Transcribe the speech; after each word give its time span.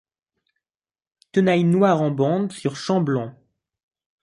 Tenailles 1.31 1.63
noires 1.63 2.01
en 2.01 2.09
bande 2.09 2.51
sur 2.53 2.75
champ 2.75 3.01
blanc. 3.01 3.35